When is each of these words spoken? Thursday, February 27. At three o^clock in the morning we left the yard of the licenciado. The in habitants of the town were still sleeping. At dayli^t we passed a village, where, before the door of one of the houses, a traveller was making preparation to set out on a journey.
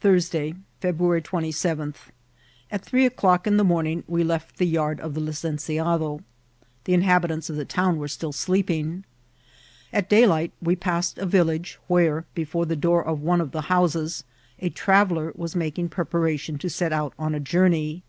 Thursday, 0.00 0.54
February 0.80 1.20
27. 1.20 1.94
At 2.70 2.82
three 2.82 3.06
o^clock 3.06 3.46
in 3.46 3.58
the 3.58 3.62
morning 3.62 4.02
we 4.08 4.24
left 4.24 4.56
the 4.56 4.64
yard 4.66 4.98
of 5.00 5.12
the 5.12 5.20
licenciado. 5.20 6.22
The 6.84 6.94
in 6.94 7.02
habitants 7.02 7.50
of 7.50 7.56
the 7.56 7.66
town 7.66 7.98
were 7.98 8.08
still 8.08 8.32
sleeping. 8.32 9.04
At 9.92 10.08
dayli^t 10.08 10.52
we 10.62 10.76
passed 10.76 11.18
a 11.18 11.26
village, 11.26 11.78
where, 11.88 12.24
before 12.34 12.64
the 12.64 12.74
door 12.74 13.04
of 13.06 13.20
one 13.20 13.42
of 13.42 13.52
the 13.52 13.60
houses, 13.68 14.24
a 14.60 14.70
traveller 14.70 15.30
was 15.36 15.54
making 15.54 15.90
preparation 15.90 16.56
to 16.56 16.70
set 16.70 16.94
out 16.94 17.12
on 17.18 17.34
a 17.34 17.38
journey. 17.38 18.02